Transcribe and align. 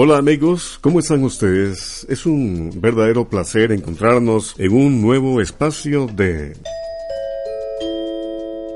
Hola 0.00 0.18
amigos, 0.18 0.78
¿cómo 0.80 1.00
están 1.00 1.24
ustedes? 1.24 2.06
Es 2.08 2.24
un 2.24 2.70
verdadero 2.72 3.28
placer 3.28 3.72
encontrarnos 3.72 4.54
en 4.56 4.72
un 4.72 5.02
nuevo 5.02 5.40
espacio 5.40 6.06
de... 6.06 6.56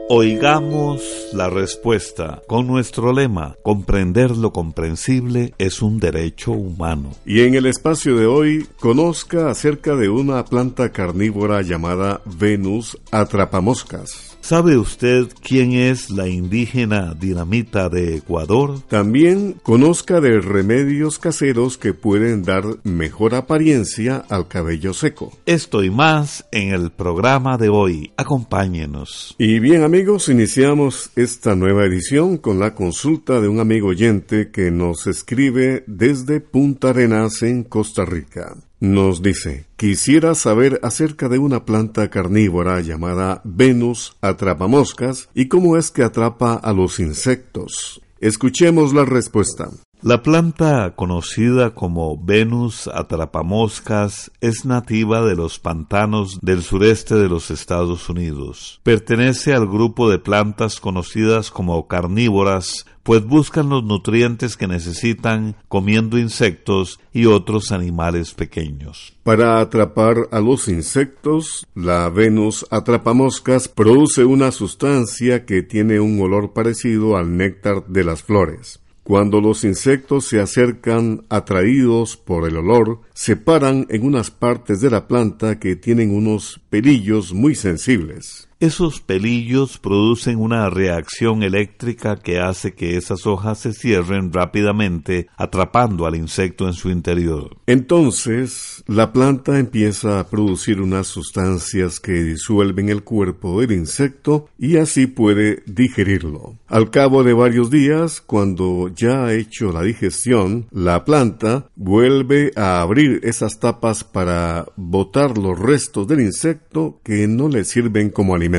Oigamos 0.08 1.00
la 1.32 1.48
respuesta 1.48 2.42
con 2.48 2.66
nuestro 2.66 3.12
lema, 3.12 3.54
comprender 3.62 4.32
lo 4.32 4.52
comprensible 4.52 5.54
es 5.58 5.80
un 5.80 6.00
derecho 6.00 6.50
humano. 6.50 7.12
Y 7.24 7.42
en 7.42 7.54
el 7.54 7.66
espacio 7.66 8.16
de 8.16 8.26
hoy, 8.26 8.66
conozca 8.80 9.48
acerca 9.48 9.94
de 9.94 10.08
una 10.08 10.44
planta 10.44 10.90
carnívora 10.90 11.62
llamada 11.62 12.20
Venus 12.24 12.98
atrapamoscas. 13.12 14.31
¿Sabe 14.42 14.76
usted 14.76 15.28
quién 15.40 15.70
es 15.70 16.10
la 16.10 16.26
indígena 16.26 17.14
dinamita 17.14 17.88
de 17.88 18.16
Ecuador? 18.16 18.80
También 18.88 19.54
conozca 19.62 20.20
de 20.20 20.40
remedios 20.40 21.20
caseros 21.20 21.78
que 21.78 21.94
pueden 21.94 22.42
dar 22.42 22.64
mejor 22.82 23.36
apariencia 23.36 24.16
al 24.28 24.48
cabello 24.48 24.94
seco. 24.94 25.32
Esto 25.46 25.84
y 25.84 25.90
más 25.90 26.44
en 26.50 26.74
el 26.74 26.90
programa 26.90 27.56
de 27.56 27.68
hoy. 27.68 28.12
Acompáñenos. 28.16 29.36
Y 29.38 29.60
bien 29.60 29.84
amigos, 29.84 30.28
iniciamos 30.28 31.12
esta 31.14 31.54
nueva 31.54 31.84
edición 31.84 32.36
con 32.36 32.58
la 32.58 32.74
consulta 32.74 33.40
de 33.40 33.46
un 33.46 33.60
amigo 33.60 33.90
oyente 33.90 34.50
que 34.50 34.72
nos 34.72 35.06
escribe 35.06 35.84
desde 35.86 36.40
Punta 36.40 36.90
Arenas 36.90 37.44
en 37.44 37.62
Costa 37.62 38.04
Rica. 38.04 38.56
Nos 38.82 39.22
dice, 39.22 39.66
quisiera 39.76 40.34
saber 40.34 40.80
acerca 40.82 41.28
de 41.28 41.38
una 41.38 41.64
planta 41.64 42.10
carnívora 42.10 42.80
llamada 42.80 43.40
Venus 43.44 44.16
atrapamoscas 44.20 45.28
y 45.34 45.46
cómo 45.46 45.76
es 45.76 45.92
que 45.92 46.02
atrapa 46.02 46.54
a 46.54 46.72
los 46.72 46.98
insectos. 46.98 48.02
Escuchemos 48.18 48.92
la 48.92 49.04
respuesta. 49.04 49.70
La 50.02 50.20
planta 50.20 50.96
conocida 50.96 51.76
como 51.76 52.18
Venus 52.20 52.88
atrapamoscas 52.88 54.32
es 54.40 54.64
nativa 54.64 55.24
de 55.24 55.36
los 55.36 55.60
pantanos 55.60 56.40
del 56.42 56.64
sureste 56.64 57.14
de 57.14 57.28
los 57.28 57.52
Estados 57.52 58.08
Unidos. 58.08 58.80
Pertenece 58.82 59.54
al 59.54 59.68
grupo 59.68 60.10
de 60.10 60.18
plantas 60.18 60.80
conocidas 60.80 61.52
como 61.52 61.86
carnívoras 61.86 62.84
pues 63.02 63.24
buscan 63.24 63.68
los 63.68 63.84
nutrientes 63.84 64.56
que 64.56 64.68
necesitan 64.68 65.56
comiendo 65.68 66.18
insectos 66.18 67.00
y 67.12 67.26
otros 67.26 67.72
animales 67.72 68.32
pequeños. 68.32 69.14
Para 69.24 69.60
atrapar 69.60 70.28
a 70.30 70.40
los 70.40 70.68
insectos, 70.68 71.66
la 71.74 72.08
Venus 72.10 72.66
atrapamoscas 72.70 73.68
produce 73.68 74.24
una 74.24 74.52
sustancia 74.52 75.44
que 75.44 75.62
tiene 75.62 76.00
un 76.00 76.20
olor 76.20 76.52
parecido 76.52 77.16
al 77.16 77.36
néctar 77.36 77.86
de 77.86 78.04
las 78.04 78.22
flores. 78.22 78.81
Cuando 79.04 79.40
los 79.40 79.64
insectos 79.64 80.28
se 80.28 80.40
acercan 80.40 81.24
atraídos 81.28 82.16
por 82.16 82.48
el 82.48 82.56
olor, 82.56 83.00
se 83.14 83.36
paran 83.36 83.86
en 83.90 84.04
unas 84.06 84.30
partes 84.30 84.80
de 84.80 84.90
la 84.90 85.08
planta 85.08 85.58
que 85.58 85.74
tienen 85.74 86.14
unos 86.14 86.60
pelillos 86.70 87.32
muy 87.32 87.56
sensibles. 87.56 88.48
Esos 88.62 89.00
pelillos 89.00 89.76
producen 89.78 90.38
una 90.38 90.70
reacción 90.70 91.42
eléctrica 91.42 92.14
que 92.14 92.38
hace 92.38 92.74
que 92.74 92.96
esas 92.96 93.26
hojas 93.26 93.58
se 93.58 93.72
cierren 93.72 94.32
rápidamente, 94.32 95.26
atrapando 95.36 96.06
al 96.06 96.14
insecto 96.14 96.68
en 96.68 96.72
su 96.72 96.88
interior. 96.88 97.56
Entonces, 97.66 98.84
la 98.86 99.12
planta 99.12 99.58
empieza 99.58 100.20
a 100.20 100.28
producir 100.28 100.80
unas 100.80 101.08
sustancias 101.08 101.98
que 101.98 102.12
disuelven 102.12 102.88
el 102.88 103.02
cuerpo 103.02 103.60
del 103.60 103.72
insecto 103.72 104.48
y 104.60 104.76
así 104.76 105.08
puede 105.08 105.64
digerirlo. 105.66 106.56
Al 106.68 106.90
cabo 106.90 107.24
de 107.24 107.32
varios 107.32 107.68
días, 107.68 108.20
cuando 108.20 108.86
ya 108.94 109.24
ha 109.24 109.34
hecho 109.34 109.72
la 109.72 109.82
digestión, 109.82 110.68
la 110.70 111.04
planta 111.04 111.68
vuelve 111.74 112.52
a 112.54 112.80
abrir 112.80 113.18
esas 113.24 113.58
tapas 113.58 114.04
para 114.04 114.66
botar 114.76 115.36
los 115.36 115.58
restos 115.58 116.06
del 116.06 116.20
insecto 116.20 117.00
que 117.02 117.26
no 117.26 117.48
le 117.48 117.64
sirven 117.64 118.10
como 118.10 118.36
alimento. 118.36 118.51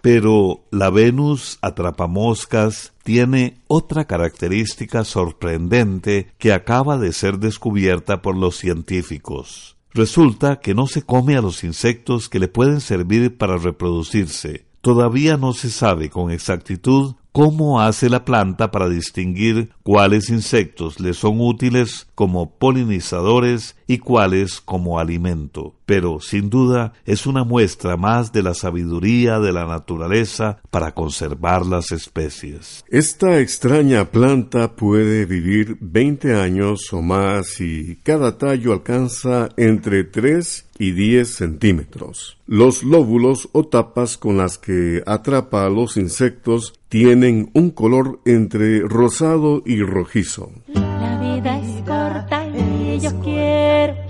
Pero 0.00 0.64
la 0.70 0.90
Venus 0.90 1.58
atrapamoscas 1.62 2.92
tiene 3.02 3.58
otra 3.68 4.06
característica 4.06 5.04
sorprendente 5.04 6.32
que 6.38 6.52
acaba 6.52 6.98
de 6.98 7.12
ser 7.12 7.38
descubierta 7.38 8.22
por 8.22 8.36
los 8.36 8.56
científicos. 8.56 9.76
Resulta 9.92 10.60
que 10.60 10.74
no 10.74 10.86
se 10.86 11.02
come 11.02 11.36
a 11.36 11.40
los 11.40 11.64
insectos 11.64 12.28
que 12.28 12.38
le 12.38 12.48
pueden 12.48 12.80
servir 12.80 13.38
para 13.38 13.56
reproducirse. 13.56 14.66
Todavía 14.82 15.36
no 15.36 15.52
se 15.52 15.70
sabe 15.70 16.10
con 16.10 16.30
exactitud 16.30 17.14
cómo 17.32 17.80
hace 17.80 18.08
la 18.08 18.24
planta 18.24 18.70
para 18.70 18.88
distinguir 18.88 19.70
cuáles 19.82 20.30
insectos 20.30 21.00
le 21.00 21.12
son 21.12 21.40
útiles 21.40 22.08
como 22.14 22.50
polinizadores 22.50 23.76
y 23.86 23.98
cuáles 23.98 24.60
como 24.60 24.98
alimento. 24.98 25.75
Pero, 25.86 26.20
sin 26.20 26.50
duda, 26.50 26.92
es 27.04 27.26
una 27.26 27.44
muestra 27.44 27.96
más 27.96 28.32
de 28.32 28.42
la 28.42 28.54
sabiduría 28.54 29.38
de 29.38 29.52
la 29.52 29.66
naturaleza 29.66 30.58
para 30.70 30.92
conservar 30.92 31.64
las 31.64 31.92
especies. 31.92 32.84
Esta 32.88 33.40
extraña 33.40 34.06
planta 34.06 34.74
puede 34.74 35.24
vivir 35.24 35.78
20 35.80 36.34
años 36.34 36.92
o 36.92 37.00
más 37.02 37.60
y 37.60 37.96
cada 38.02 38.36
tallo 38.36 38.72
alcanza 38.72 39.48
entre 39.56 40.04
3 40.04 40.66
y 40.78 40.90
10 40.90 41.34
centímetros. 41.34 42.38
Los 42.46 42.82
lóbulos 42.82 43.48
o 43.52 43.64
tapas 43.64 44.18
con 44.18 44.36
las 44.36 44.58
que 44.58 45.02
atrapa 45.06 45.64
a 45.64 45.70
los 45.70 45.96
insectos 45.96 46.74
tienen 46.88 47.50
un 47.54 47.70
color 47.70 48.20
entre 48.24 48.80
rosado 48.80 49.62
y 49.64 49.82
rojizo. 49.82 50.50
La 50.74 51.18
vida 51.20 51.58
es 51.60 51.82
corta 51.82 52.46
y 52.48 52.98
yo 53.00 53.10
quiero 53.20 54.05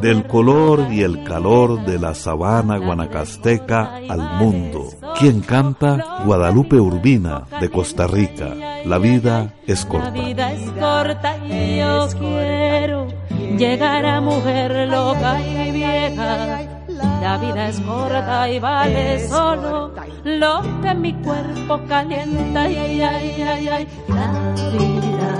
Del 0.00 0.26
color 0.26 0.86
y 0.90 1.02
el 1.02 1.24
calor 1.24 1.84
de 1.84 1.98
la 1.98 2.14
sabana 2.14 2.78
guanacasteca 2.78 3.96
al 4.08 4.38
mundo. 4.38 4.88
Quien 5.18 5.40
canta 5.40 6.22
Guadalupe 6.24 6.80
Urbina 6.80 7.44
de 7.60 7.68
Costa 7.70 8.06
Rica. 8.06 8.48
La 8.86 8.98
vida 8.98 9.52
es 9.66 9.84
La 9.84 9.88
corta. 9.90 10.10
vida 10.10 10.52
es 10.52 10.70
corta 10.70 11.36
y 11.46 11.78
yo 11.78 12.08
quiero 12.18 13.06
llegar 13.58 14.06
a 14.06 14.20
mujer 14.22 14.88
loca 14.88 15.38
y 15.40 15.70
vieja. 15.72 16.60
La 17.20 17.36
vida 17.36 17.68
es 17.68 17.80
corta 17.80 18.48
y 18.48 18.58
vale 18.58 19.28
solo 19.28 19.92
lo 20.24 20.62
que 20.82 20.94
mi 20.94 21.12
cuerpo 21.14 21.78
calienta. 21.86 22.62
Ay, 22.62 23.02
ay, 23.02 23.42
ay, 23.42 23.68
ay. 23.68 23.88
La 24.08 24.54
vida 24.72 25.30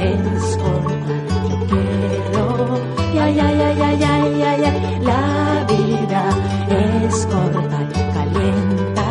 es 0.00 0.56
corta, 0.56 1.12
yo 1.48 1.66
quiero. 1.66 2.95
Ay, 3.18 3.40
ay, 3.40 3.60
ay, 3.60 3.82
ay, 3.82 4.02
ay, 4.04 4.42
ay, 4.42 4.64
ay. 4.64 5.00
La 5.02 5.64
vida 5.68 6.22
es 6.68 7.26
corta 7.26 7.78
y 7.82 8.12
calienta. 8.12 9.04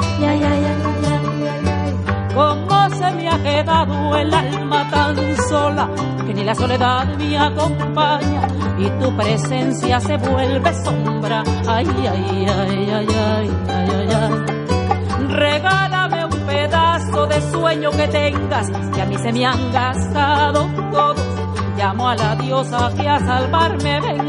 Ay, 0.00 0.24
ay, 0.24 0.42
ay, 0.42 0.64
ay, 0.64 0.82
ay, 1.04 1.48
ay, 1.48 1.66
ay. 1.66 2.34
Cómo 2.34 2.90
se 2.90 3.10
me 3.12 3.28
ha 3.28 3.42
quedado 3.42 4.16
el 4.16 4.32
alma 4.32 4.88
tan 4.90 5.16
sola 5.48 5.88
que 6.26 6.34
ni 6.34 6.44
la 6.44 6.54
soledad 6.54 7.06
me 7.16 7.38
acompaña 7.38 8.46
y 8.78 8.88
tu 9.02 9.16
presencia 9.16 10.00
se 10.00 10.16
vuelve 10.18 10.72
sombra. 10.84 11.42
Ay, 11.66 11.86
ay, 11.98 12.06
ay, 12.06 12.46
ay, 12.48 12.90
ay, 12.90 13.06
ay, 13.10 13.50
ay, 13.68 14.08
ay. 14.22 15.28
Regálame 15.28 16.24
un 16.26 16.40
pedazo 16.46 17.26
de 17.26 17.40
sueño 17.50 17.90
que 17.90 18.08
tengas, 18.08 18.70
que 18.94 19.02
a 19.02 19.06
mí 19.06 19.18
se 19.18 19.32
me 19.32 19.44
han 19.46 19.72
gastado 19.72 20.68
todos. 20.92 21.37
Llamo 21.78 22.08
a 22.08 22.16
la 22.16 22.34
diosa 22.34 22.92
que 22.96 23.08
a 23.08 23.20
salvarme 23.20 24.00
venga. 24.00 24.28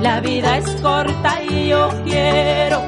La 0.00 0.20
vida 0.20 0.58
es 0.58 0.80
corta 0.80 1.42
y 1.42 1.68
yo 1.68 1.88
quiero 2.04 2.80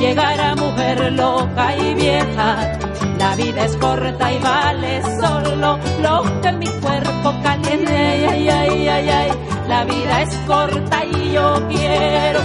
llegar 0.00 0.40
a 0.40 0.54
mujer 0.56 1.12
loca 1.12 1.76
y 1.76 1.94
vieja. 1.94 2.78
La 3.18 3.36
vida 3.36 3.64
es 3.64 3.76
corta 3.76 4.32
y 4.32 4.38
vale 4.38 5.02
solo 5.20 5.78
lo 6.02 6.40
que 6.42 6.52
mi 6.52 6.66
cuerpo 6.66 7.32
caliente. 7.42 7.96
Ay, 7.96 8.48
ay, 8.48 8.88
ay, 8.88 9.08
ay. 9.08 9.30
La 9.68 9.84
vida 9.84 10.22
es 10.22 10.34
corta 10.46 11.04
y 11.04 11.32
yo 11.32 11.68
quiero 11.68 12.40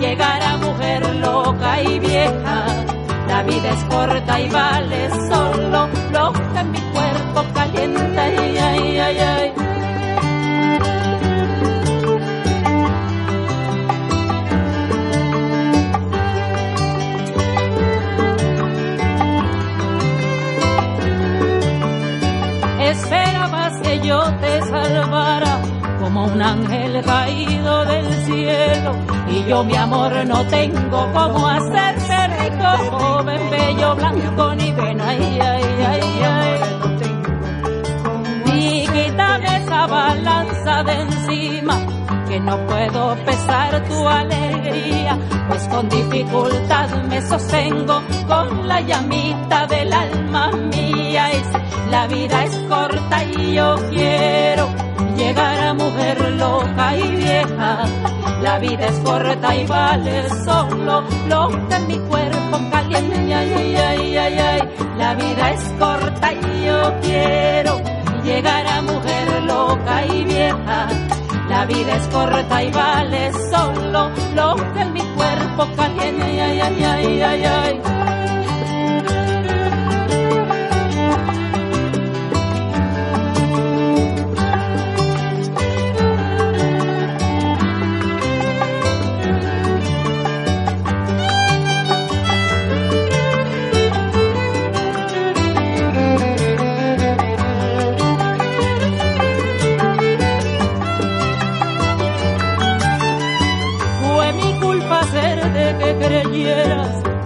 llegar 0.00 0.42
a 0.42 0.56
mujer 0.56 1.14
loca 1.16 1.82
y 1.82 1.98
vieja. 2.00 2.64
La 3.28 3.42
vida 3.44 3.70
es 3.70 3.84
corta 3.84 4.40
y 4.40 4.48
vale 4.50 5.10
solo 5.28 5.88
lo 6.12 6.32
que 6.32 6.64
mi 6.64 6.80
cuerpo 6.92 7.09
caliente. 7.54 8.18
Ay, 8.18 8.56
ay, 8.58 8.98
ay, 8.98 9.18
ay. 9.18 9.52
Esperabas 22.90 23.78
que 23.82 24.00
yo 24.00 24.20
te 24.40 24.62
salvara 24.62 25.58
como 26.00 26.24
un 26.24 26.42
ángel 26.42 27.02
caído 27.04 27.84
del 27.84 28.12
cielo. 28.24 28.92
Y 29.30 29.44
yo, 29.48 29.62
mi 29.62 29.76
amor, 29.76 30.12
no 30.26 30.44
tengo 30.46 31.08
cómo 31.12 31.48
hacerte 31.48 32.26
rico, 32.38 32.68
joven, 32.90 33.50
bello, 33.50 33.94
blanco, 33.94 34.54
ni 34.56 34.72
pena. 34.72 35.08
Ay, 35.08 35.38
ay, 35.40 35.64
ay, 35.86 36.22
ay. 36.24 36.39
Balanza 39.90 40.84
de 40.84 40.92
encima, 40.92 41.76
que 42.28 42.38
no 42.40 42.56
puedo 42.66 43.16
pesar 43.24 43.84
tu 43.88 44.08
alegría, 44.08 45.18
pues 45.48 45.68
con 45.68 45.88
dificultad 45.88 46.88
me 47.08 47.20
sostengo 47.22 48.00
con 48.28 48.68
la 48.68 48.80
llamita 48.80 49.66
del 49.66 49.92
alma 49.92 50.52
mía. 50.52 51.30
Es, 51.32 51.48
la 51.90 52.06
vida 52.06 52.44
es 52.44 52.56
corta 52.68 53.24
y 53.24 53.54
yo 53.54 53.76
quiero 53.90 54.68
llegar 55.16 55.58
a 55.58 55.74
mujer 55.74 56.30
loca 56.36 56.96
y 56.96 57.16
vieja. 57.16 57.84
La 58.42 58.58
vida 58.58 58.86
es 58.86 58.98
corta 59.00 59.54
y 59.54 59.66
vale 59.66 60.28
solo 60.44 61.02
lo 61.28 61.68
que 61.68 61.78
mi 61.80 61.98
cuerpo 62.08 62.58
caliente. 62.70 63.34
Ay, 63.34 64.16
ay, 64.16 64.38
ay. 64.38 64.60
La 64.96 65.14
vida 65.14 65.50
es 65.50 65.62
corta 65.78 66.32
y 66.32 66.64
yo 66.64 67.00
quiero 67.02 67.80
llegar 68.22 68.66
a 68.66 68.82
La 71.48 71.64
vida 71.66 71.96
es 71.96 72.06
corta 72.08 72.62
y 72.62 72.70
vale 72.70 73.32
solo 73.32 74.10
lo 74.34 74.56
que 74.74 74.84
mi 74.86 75.00
cuerpo 75.00 75.68
caliente. 75.76 76.00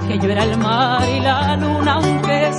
Que 0.07 0.19
yo 0.19 0.31
era 0.31 0.45
el 0.45 0.57
mar 0.59 1.03
y 1.09 1.21
la 1.21 1.57
luna 1.57 1.95
aunque 1.95 2.49
es. 2.49 2.57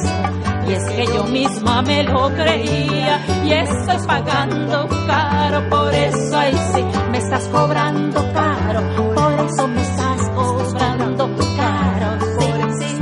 Y 0.67 0.73
es 0.73 0.83
que 0.89 1.05
yo 1.05 1.23
misma 1.25 1.81
me 1.83 2.03
lo 2.03 2.27
creía 2.33 3.19
y 3.43 3.51
estoy 3.51 4.07
pagando 4.07 4.87
caro, 5.05 5.69
por 5.69 5.93
eso 5.93 6.37
ahí 6.37 6.57
sí 6.73 6.83
me 7.11 7.19
estás 7.19 7.47
cobrando 7.49 8.19
caro, 8.33 8.81
por 9.13 9.33
eso 9.45 9.67
me 9.67 9.81
estás 9.81 10.29
cobrando 10.29 11.29
caro, 11.55 12.25
sí, 12.39 12.47
sí. 12.79 12.97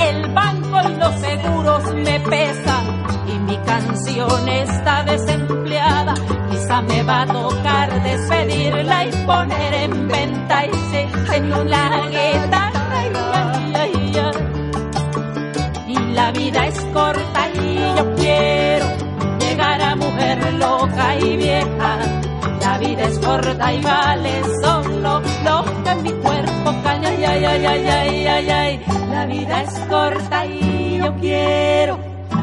El 0.00 0.32
banco 0.32 0.80
y 0.88 0.96
los 0.96 1.20
seguros 1.20 1.94
me 1.94 2.20
pesan 2.20 3.04
y 3.28 3.38
mi 3.38 3.56
canción 3.58 4.48
está 4.48 5.04
desempleada. 5.04 6.14
Quizá 6.50 6.82
me 6.82 7.02
va 7.04 7.22
a 7.22 7.26
tocar 7.26 8.02
despedirla 8.02 8.35
corta 23.36 23.72
y 23.72 23.82
vale 23.82 24.42
solo 24.62 25.20
lo 25.44 25.64
que 25.84 25.94
mi 25.96 26.12
cuerpo 26.12 26.74
calla. 26.82 27.08
Ay, 27.08 27.24
ay, 27.24 27.44
ay, 27.44 27.66
ay, 27.66 27.86
ay, 27.86 28.26
ay, 28.26 28.50
ay. 28.50 28.80
La 29.10 29.26
vida 29.26 29.62
es 29.62 29.78
corta 29.88 30.46
y 30.46 30.98
yo 30.98 31.14
quiero 31.16 31.98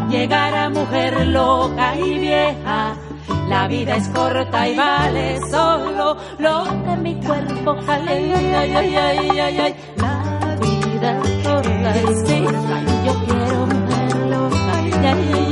llegar 0.10 0.54
a 0.56 0.70
mujer 0.70 1.28
loca 1.28 1.96
y 1.96 2.20
vieja. 2.20 2.96
La 3.48 3.68
vida 3.68 3.96
es 3.96 4.08
corta 4.10 4.68
y 4.68 4.76
vale 4.76 5.40
solo 5.50 6.18
lo 6.38 6.64
que 6.86 6.96
mi 6.98 7.16
cuerpo 7.16 7.76
cale. 7.86 8.12
Ay, 8.12 8.54
ay, 8.54 8.74
ay, 8.76 8.96
ay, 8.96 9.40
ay, 9.40 9.58
ay. 9.60 9.76
La 9.98 10.56
vida 10.62 11.18
es 11.20 11.48
corta 11.48 11.92
y 11.98 13.06
yo 13.06 13.14
quiero 13.26 13.66
mujer 13.66 14.16
loca. 14.30 14.74
Ay, 14.76 14.92
ay, 15.06 15.43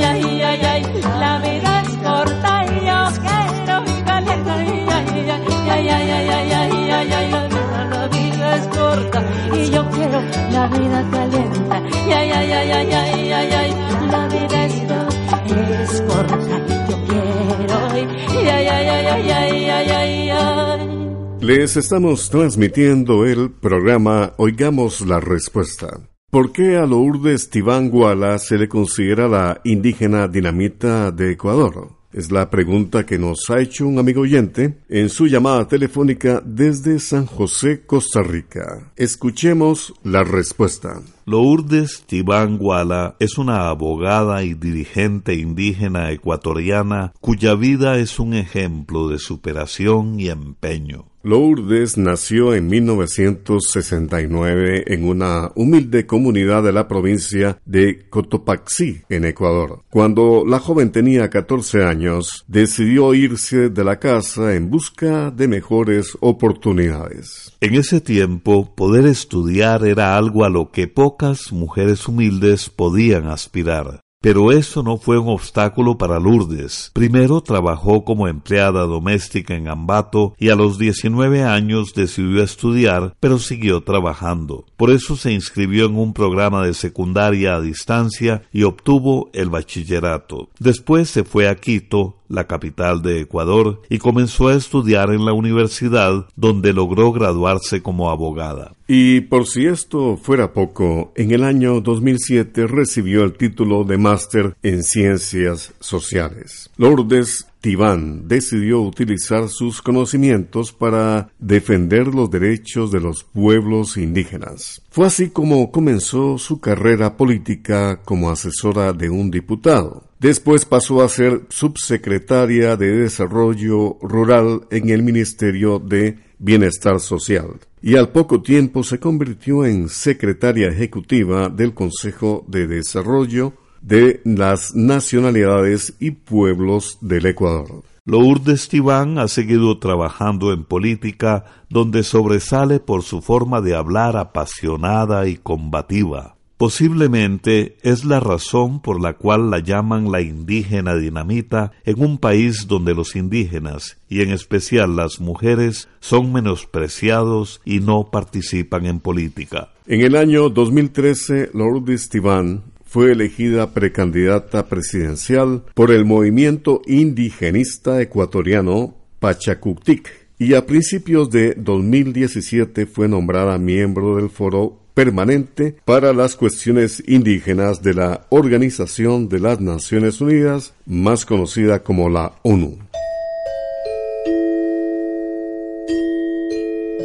Les 21.41 21.75
estamos 21.77 22.29
transmitiendo 22.29 23.25
el 23.25 23.51
programa 23.51 24.33
Oigamos 24.37 25.01
la 25.01 25.19
Respuesta. 25.19 25.87
¿Por 26.29 26.51
qué 26.51 26.77
a 26.77 26.85
Lourdes 26.85 27.49
Tibán 27.49 27.89
Guala 27.89 28.37
se 28.37 28.57
le 28.57 28.69
considera 28.69 29.27
la 29.27 29.61
indígena 29.63 30.27
dinamita 30.27 31.11
de 31.11 31.31
Ecuador? 31.31 32.00
Es 32.13 32.29
la 32.29 32.49
pregunta 32.49 33.05
que 33.05 33.17
nos 33.17 33.49
ha 33.49 33.61
hecho 33.61 33.87
un 33.87 33.97
amigo 33.97 34.21
oyente 34.21 34.77
en 34.89 35.07
su 35.09 35.27
llamada 35.27 35.67
telefónica 35.67 36.41
desde 36.45 36.99
San 36.99 37.25
José, 37.25 37.85
Costa 37.85 38.21
Rica. 38.21 38.91
Escuchemos 38.97 39.93
la 40.03 40.23
respuesta. 40.23 41.01
Lourdes 41.25 42.03
Tibanguala 42.05 43.15
es 43.19 43.37
una 43.37 43.69
abogada 43.69 44.43
y 44.43 44.55
dirigente 44.55 45.35
indígena 45.35 46.11
ecuatoriana 46.11 47.13
cuya 47.21 47.55
vida 47.55 47.97
es 47.97 48.19
un 48.19 48.33
ejemplo 48.33 49.07
de 49.07 49.17
superación 49.17 50.19
y 50.19 50.29
empeño. 50.29 51.10
Lourdes 51.23 51.97
nació 51.97 52.53
en 52.55 52.67
1969 52.67 54.85
en 54.87 55.07
una 55.07 55.51
humilde 55.55 56.07
comunidad 56.07 56.63
de 56.63 56.71
la 56.71 56.87
provincia 56.87 57.59
de 57.65 58.07
Cotopaxi, 58.09 59.03
en 59.09 59.25
Ecuador. 59.25 59.83
Cuando 59.89 60.43
la 60.47 60.59
joven 60.59 60.91
tenía 60.91 61.29
14 61.29 61.83
años, 61.83 62.43
decidió 62.47 63.13
irse 63.13 63.69
de 63.69 63.83
la 63.83 63.99
casa 63.99 64.55
en 64.55 64.71
busca 64.71 65.29
de 65.29 65.47
mejores 65.47 66.17
oportunidades. 66.21 67.51
En 67.61 67.75
ese 67.75 68.01
tiempo, 68.01 68.73
poder 68.75 69.05
estudiar 69.05 69.85
era 69.85 70.17
algo 70.17 70.43
a 70.43 70.49
lo 70.49 70.71
que 70.71 70.87
pocas 70.87 71.51
mujeres 71.51 72.07
humildes 72.07 72.67
podían 72.69 73.27
aspirar. 73.27 74.01
Pero 74.21 74.51
eso 74.51 74.83
no 74.83 74.97
fue 74.97 75.17
un 75.17 75.29
obstáculo 75.29 75.97
para 75.97 76.19
Lourdes. 76.19 76.91
Primero 76.93 77.41
trabajó 77.41 78.05
como 78.05 78.27
empleada 78.27 78.83
doméstica 78.83 79.55
en 79.55 79.67
Ambato 79.67 80.35
y 80.37 80.49
a 80.49 80.55
los 80.55 80.77
19 80.77 81.43
años 81.43 81.95
decidió 81.95 82.43
estudiar, 82.43 83.15
pero 83.19 83.39
siguió 83.39 83.81
trabajando. 83.81 84.65
Por 84.77 84.91
eso 84.91 85.15
se 85.15 85.31
inscribió 85.33 85.87
en 85.87 85.97
un 85.97 86.13
programa 86.13 86.63
de 86.63 86.75
secundaria 86.75 87.55
a 87.55 87.61
distancia 87.61 88.43
y 88.53 88.61
obtuvo 88.61 89.31
el 89.33 89.49
bachillerato. 89.49 90.49
Después 90.59 91.09
se 91.09 91.23
fue 91.23 91.49
a 91.49 91.55
Quito, 91.55 92.20
la 92.31 92.45
capital 92.45 93.01
de 93.01 93.21
Ecuador, 93.21 93.81
y 93.89 93.97
comenzó 93.99 94.47
a 94.47 94.55
estudiar 94.55 95.11
en 95.11 95.25
la 95.25 95.33
universidad 95.33 96.25
donde 96.35 96.73
logró 96.73 97.11
graduarse 97.11 97.81
como 97.81 98.09
abogada. 98.09 98.73
Y 98.87 99.21
por 99.21 99.47
si 99.47 99.67
esto 99.67 100.17
fuera 100.17 100.53
poco, 100.53 101.13
en 101.15 101.31
el 101.31 101.43
año 101.43 101.81
2007 101.81 102.67
recibió 102.67 103.23
el 103.23 103.33
título 103.33 103.83
de 103.83 103.97
máster 103.97 104.55
en 104.63 104.83
ciencias 104.83 105.73
sociales. 105.79 106.69
Lourdes 106.77 107.47
Tibán 107.61 108.27
decidió 108.27 108.81
utilizar 108.81 109.47
sus 109.47 109.81
conocimientos 109.81 110.71
para 110.73 111.29
defender 111.39 112.07
los 112.07 112.29
derechos 112.29 112.91
de 112.91 112.99
los 112.99 113.23
pueblos 113.23 113.97
indígenas. 113.97 114.81
Fue 114.89 115.05
así 115.05 115.29
como 115.29 115.71
comenzó 115.71 116.39
su 116.39 116.59
carrera 116.59 117.15
política 117.15 118.01
como 118.03 118.31
asesora 118.31 118.93
de 118.93 119.09
un 119.09 119.29
diputado. 119.29 120.03
Después 120.19 120.65
pasó 120.65 121.01
a 121.01 121.09
ser 121.09 121.41
subsecretaria 121.49 122.75
de 122.77 122.97
Desarrollo 122.97 123.97
Rural 124.01 124.61
en 124.71 124.89
el 124.89 125.03
Ministerio 125.03 125.79
de 125.79 126.17
Bienestar 126.39 126.99
Social 126.99 127.59
y 127.81 127.95
al 127.95 128.09
poco 128.09 128.41
tiempo 128.41 128.83
se 128.83 128.99
convirtió 128.99 129.65
en 129.65 129.89
secretaria 129.89 130.67
ejecutiva 130.67 131.49
del 131.49 131.73
Consejo 131.73 132.45
de 132.47 132.67
Desarrollo 132.67 133.53
de 133.81 134.21
las 134.23 134.75
nacionalidades 134.75 135.93
y 135.99 136.11
pueblos 136.11 136.97
del 137.01 137.25
Ecuador. 137.25 137.83
Lourdes 138.05 138.67
Tibán 138.67 139.19
ha 139.19 139.27
seguido 139.27 139.77
trabajando 139.77 140.53
en 140.53 140.63
política 140.63 141.45
donde 141.69 142.03
sobresale 142.03 142.79
por 142.79 143.03
su 143.03 143.21
forma 143.21 143.61
de 143.61 143.75
hablar 143.75 144.17
apasionada 144.17 145.27
y 145.27 145.37
combativa. 145.37 146.35
Posiblemente 146.57 147.77
es 147.81 148.05
la 148.05 148.19
razón 148.19 148.83
por 148.83 149.01
la 149.01 149.13
cual 149.13 149.49
la 149.49 149.59
llaman 149.59 150.11
la 150.11 150.21
indígena 150.21 150.95
dinamita 150.95 151.71
en 151.85 152.03
un 152.03 152.19
país 152.19 152.67
donde 152.67 152.93
los 152.93 153.15
indígenas, 153.15 153.97
y 154.07 154.21
en 154.21 154.29
especial 154.29 154.95
las 154.95 155.19
mujeres, 155.19 155.89
son 155.99 156.31
menospreciados 156.31 157.61
y 157.65 157.79
no 157.79 158.11
participan 158.11 158.85
en 158.85 158.99
política. 158.99 159.69
En 159.87 160.01
el 160.01 160.15
año 160.15 160.49
2013, 160.49 161.49
Lourdes 161.55 162.09
Tibán 162.09 162.70
fue 162.91 163.13
elegida 163.13 163.73
precandidata 163.73 164.67
presidencial 164.67 165.63
por 165.73 165.91
el 165.91 166.03
movimiento 166.03 166.81
indigenista 166.85 168.01
ecuatoriano 168.01 168.95
Pachacutic 169.19 170.11
y 170.37 170.55
a 170.55 170.65
principios 170.65 171.29
de 171.29 171.53
2017 171.55 172.85
fue 172.87 173.07
nombrada 173.07 173.57
miembro 173.57 174.17
del 174.17 174.29
foro 174.29 174.77
permanente 174.93 175.77
para 175.85 176.11
las 176.11 176.35
cuestiones 176.35 177.01
indígenas 177.07 177.81
de 177.81 177.93
la 177.93 178.25
Organización 178.27 179.29
de 179.29 179.39
las 179.39 179.61
Naciones 179.61 180.19
Unidas, 180.19 180.73
más 180.85 181.25
conocida 181.25 181.83
como 181.83 182.09
la 182.09 182.33
ONU. 182.43 182.77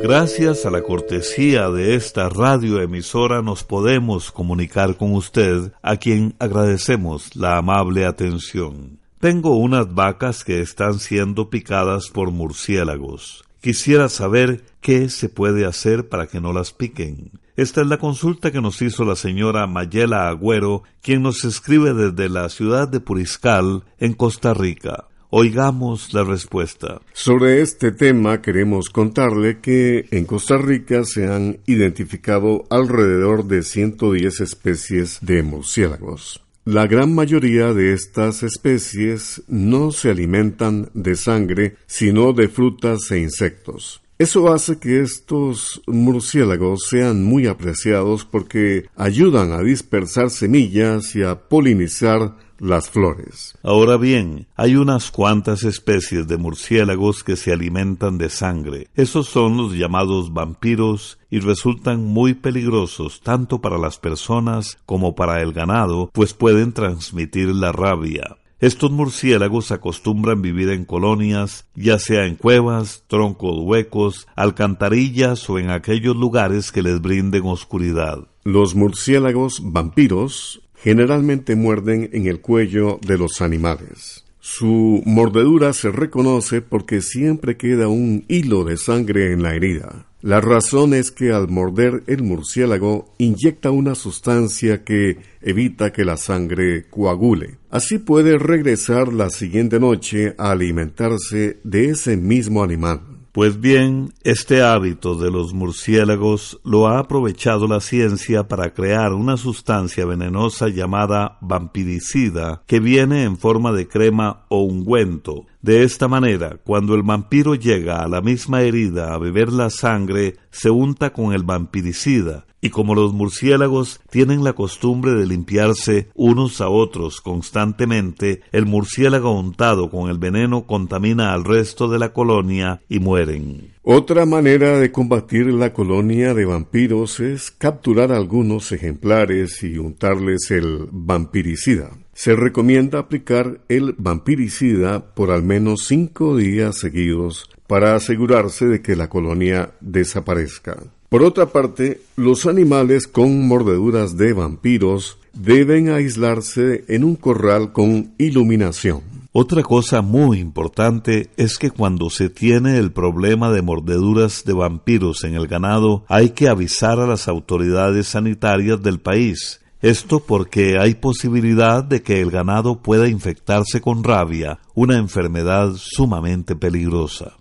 Gracias 0.08 0.64
a 0.64 0.70
la 0.70 0.82
cortesía 0.82 1.68
de 1.68 1.96
esta 1.96 2.28
radioemisora 2.28 3.42
nos 3.42 3.64
podemos 3.64 4.30
comunicar 4.30 4.96
con 4.96 5.12
usted, 5.14 5.72
a 5.82 5.96
quien 5.96 6.36
agradecemos 6.38 7.34
la 7.34 7.56
amable 7.56 8.06
atención. 8.06 9.00
Tengo 9.18 9.56
unas 9.56 9.92
vacas 9.92 10.44
que 10.44 10.60
están 10.60 11.00
siendo 11.00 11.50
picadas 11.50 12.08
por 12.08 12.30
murciélagos. 12.30 13.44
Quisiera 13.60 14.08
saber 14.08 14.62
qué 14.80 15.08
se 15.08 15.28
puede 15.28 15.66
hacer 15.66 16.08
para 16.08 16.28
que 16.28 16.40
no 16.40 16.52
las 16.52 16.72
piquen. 16.72 17.32
Esta 17.56 17.80
es 17.80 17.88
la 17.88 17.98
consulta 17.98 18.52
que 18.52 18.60
nos 18.60 18.82
hizo 18.82 19.04
la 19.04 19.16
señora 19.16 19.66
Mayela 19.66 20.28
Agüero, 20.28 20.84
quien 21.02 21.22
nos 21.22 21.44
escribe 21.44 21.94
desde 21.94 22.28
la 22.28 22.48
ciudad 22.48 22.86
de 22.86 23.00
Puriscal, 23.00 23.82
en 23.98 24.12
Costa 24.12 24.54
Rica. 24.54 25.08
Oigamos 25.30 26.14
la 26.14 26.22
respuesta. 26.22 27.00
Sobre 27.12 27.60
este 27.60 27.90
tema 27.90 28.40
queremos 28.40 28.90
contarle 28.90 29.60
que 29.60 30.06
en 30.12 30.24
Costa 30.24 30.56
Rica 30.56 31.02
se 31.04 31.26
han 31.26 31.58
identificado 31.66 32.64
alrededor 32.70 33.46
de 33.46 33.62
110 33.64 34.40
especies 34.40 35.18
de 35.22 35.42
murciélagos. 35.42 36.42
La 36.64 36.86
gran 36.86 37.14
mayoría 37.14 37.72
de 37.72 37.92
estas 37.92 38.44
especies 38.44 39.42
no 39.48 39.90
se 39.90 40.10
alimentan 40.10 40.90
de 40.94 41.16
sangre, 41.16 41.76
sino 41.86 42.32
de 42.32 42.48
frutas 42.48 43.10
e 43.10 43.18
insectos. 43.18 44.02
Eso 44.18 44.52
hace 44.52 44.78
que 44.78 45.00
estos 45.00 45.82
murciélagos 45.86 46.86
sean 46.88 47.22
muy 47.22 47.46
apreciados 47.46 48.24
porque 48.24 48.86
ayudan 48.96 49.52
a 49.52 49.60
dispersar 49.60 50.30
semillas 50.30 51.14
y 51.14 51.22
a 51.22 51.34
polinizar 51.48 52.34
las 52.58 52.90
flores. 52.90 53.56
Ahora 53.62 53.96
bien, 53.96 54.46
hay 54.56 54.76
unas 54.76 55.10
cuantas 55.10 55.64
especies 55.64 56.26
de 56.26 56.36
murciélagos 56.36 57.24
que 57.24 57.36
se 57.36 57.52
alimentan 57.52 58.18
de 58.18 58.28
sangre. 58.28 58.88
Esos 58.94 59.28
son 59.28 59.56
los 59.56 59.72
llamados 59.74 60.32
vampiros 60.32 61.18
y 61.30 61.40
resultan 61.40 62.04
muy 62.04 62.34
peligrosos 62.34 63.20
tanto 63.20 63.60
para 63.60 63.78
las 63.78 63.98
personas 63.98 64.78
como 64.86 65.14
para 65.14 65.42
el 65.42 65.52
ganado, 65.52 66.10
pues 66.12 66.34
pueden 66.34 66.72
transmitir 66.72 67.48
la 67.48 67.72
rabia. 67.72 68.36
Estos 68.58 68.90
murciélagos 68.90 69.70
acostumbran 69.70 70.40
vivir 70.40 70.70
en 70.70 70.86
colonias, 70.86 71.66
ya 71.74 71.98
sea 71.98 72.24
en 72.24 72.36
cuevas, 72.36 73.04
troncos 73.06 73.58
huecos, 73.58 74.26
alcantarillas 74.34 75.50
o 75.50 75.58
en 75.58 75.68
aquellos 75.68 76.16
lugares 76.16 76.72
que 76.72 76.82
les 76.82 77.02
brinden 77.02 77.42
oscuridad. 77.44 78.20
Los 78.44 78.74
murciélagos 78.74 79.60
vampiros 79.62 80.62
generalmente 80.86 81.56
muerden 81.56 82.10
en 82.12 82.28
el 82.28 82.40
cuello 82.40 83.00
de 83.04 83.18
los 83.18 83.40
animales. 83.40 84.24
Su 84.38 85.02
mordedura 85.04 85.72
se 85.72 85.90
reconoce 85.90 86.62
porque 86.62 87.02
siempre 87.02 87.56
queda 87.56 87.88
un 87.88 88.24
hilo 88.28 88.62
de 88.62 88.76
sangre 88.76 89.32
en 89.32 89.42
la 89.42 89.56
herida. 89.56 90.06
La 90.22 90.40
razón 90.40 90.94
es 90.94 91.10
que 91.10 91.32
al 91.32 91.48
morder 91.48 92.04
el 92.06 92.22
murciélago 92.22 93.12
inyecta 93.18 93.72
una 93.72 93.96
sustancia 93.96 94.84
que 94.84 95.16
evita 95.42 95.92
que 95.92 96.04
la 96.04 96.16
sangre 96.16 96.84
coagule. 96.88 97.56
Así 97.68 97.98
puede 97.98 98.38
regresar 98.38 99.12
la 99.12 99.30
siguiente 99.30 99.80
noche 99.80 100.36
a 100.38 100.52
alimentarse 100.52 101.58
de 101.64 101.86
ese 101.86 102.16
mismo 102.16 102.62
animal. 102.62 103.15
Pues 103.36 103.60
bien, 103.60 104.14
este 104.22 104.62
hábito 104.62 105.14
de 105.14 105.30
los 105.30 105.52
murciélagos 105.52 106.58
lo 106.64 106.88
ha 106.88 106.98
aprovechado 107.00 107.68
la 107.68 107.80
ciencia 107.80 108.48
para 108.48 108.72
crear 108.72 109.12
una 109.12 109.36
sustancia 109.36 110.06
venenosa 110.06 110.68
llamada 110.68 111.36
vampiricida 111.42 112.62
que 112.66 112.80
viene 112.80 113.24
en 113.24 113.36
forma 113.36 113.72
de 113.72 113.88
crema 113.88 114.46
o 114.48 114.62
ungüento. 114.62 115.44
De 115.66 115.82
esta 115.82 116.06
manera, 116.06 116.60
cuando 116.62 116.94
el 116.94 117.02
vampiro 117.02 117.56
llega 117.56 118.00
a 118.00 118.06
la 118.06 118.20
misma 118.20 118.62
herida 118.62 119.12
a 119.12 119.18
beber 119.18 119.50
la 119.52 119.68
sangre, 119.68 120.36
se 120.52 120.70
unta 120.70 121.12
con 121.12 121.32
el 121.32 121.42
vampiricida 121.42 122.46
y 122.60 122.70
como 122.70 122.94
los 122.94 123.12
murciélagos 123.12 124.00
tienen 124.08 124.44
la 124.44 124.52
costumbre 124.52 125.14
de 125.14 125.26
limpiarse 125.26 126.08
unos 126.14 126.60
a 126.60 126.68
otros 126.68 127.20
constantemente, 127.20 128.42
el 128.52 128.64
murciélago 128.64 129.36
untado 129.36 129.90
con 129.90 130.08
el 130.08 130.18
veneno 130.18 130.68
contamina 130.68 131.32
al 131.32 131.42
resto 131.42 131.88
de 131.88 131.98
la 131.98 132.12
colonia 132.12 132.80
y 132.88 133.00
mueren. 133.00 133.72
Otra 133.82 134.24
manera 134.24 134.78
de 134.78 134.92
combatir 134.92 135.46
la 135.46 135.72
colonia 135.72 136.32
de 136.32 136.44
vampiros 136.44 137.18
es 137.18 137.50
capturar 137.50 138.12
algunos 138.12 138.70
ejemplares 138.70 139.64
y 139.64 139.78
untarles 139.78 140.52
el 140.52 140.86
vampiricida. 140.92 141.90
Se 142.16 142.34
recomienda 142.34 142.98
aplicar 142.98 143.60
el 143.68 143.94
vampiricida 143.98 145.04
por 145.14 145.30
al 145.30 145.42
menos 145.42 145.84
cinco 145.86 146.34
días 146.34 146.78
seguidos 146.78 147.50
para 147.66 147.94
asegurarse 147.94 148.64
de 148.64 148.80
que 148.80 148.96
la 148.96 149.10
colonia 149.10 149.74
desaparezca. 149.82 150.78
Por 151.10 151.22
otra 151.22 151.44
parte, 151.52 152.00
los 152.16 152.46
animales 152.46 153.06
con 153.06 153.46
mordeduras 153.46 154.16
de 154.16 154.32
vampiros 154.32 155.18
deben 155.34 155.90
aislarse 155.90 156.86
en 156.88 157.04
un 157.04 157.16
corral 157.16 157.72
con 157.72 158.14
iluminación. 158.16 159.02
Otra 159.32 159.62
cosa 159.62 160.00
muy 160.00 160.38
importante 160.38 161.28
es 161.36 161.58
que 161.58 161.70
cuando 161.70 162.08
se 162.08 162.30
tiene 162.30 162.78
el 162.78 162.92
problema 162.92 163.52
de 163.52 163.60
mordeduras 163.60 164.42
de 164.46 164.54
vampiros 164.54 165.22
en 165.24 165.34
el 165.34 165.48
ganado, 165.48 166.06
hay 166.08 166.30
que 166.30 166.48
avisar 166.48 166.98
a 166.98 167.06
las 167.06 167.28
autoridades 167.28 168.06
sanitarias 168.06 168.82
del 168.82 169.00
país. 169.00 169.60
Esto 169.82 170.20
porque 170.20 170.78
hay 170.80 170.94
posibilidad 170.94 171.84
de 171.84 172.02
que 172.02 172.20
el 172.20 172.30
ganado 172.30 172.80
pueda 172.80 173.08
infectarse 173.08 173.80
con 173.80 174.04
rabia, 174.04 174.58
una 174.74 174.96
enfermedad 174.96 175.72
sumamente 175.76 176.56
peligrosa. 176.56 177.36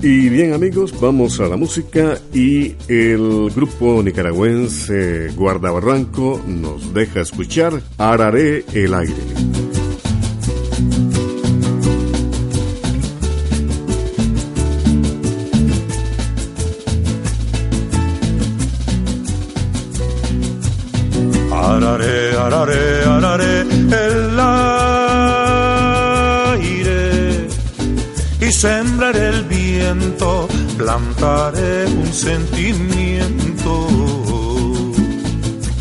Y 0.00 0.28
bien 0.28 0.52
amigos, 0.52 0.94
vamos 1.00 1.40
a 1.40 1.48
la 1.48 1.56
música 1.56 2.18
y 2.32 2.74
el 2.88 3.50
grupo 3.54 4.02
nicaragüense 4.02 5.30
Guardabarranco 5.34 6.40
nos 6.46 6.92
deja 6.92 7.20
escuchar 7.20 7.82
Araré 7.98 8.64
el 8.74 8.94
aire. 8.94 9.61
Plantaré 30.82 31.86
un 31.86 32.12
sentimiento. 32.12 33.72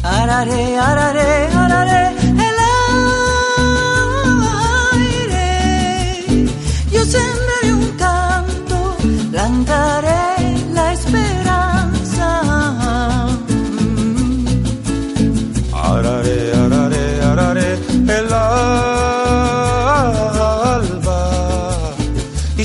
Araré, 0.04 0.78
araré, 0.78 1.32
araré 1.64 2.04
el 2.48 2.58
aire, 5.04 5.50
yo 6.94 7.02
sembraré 7.16 7.70
un 7.74 7.88
canto, 8.04 8.78
plantaré 9.32 10.22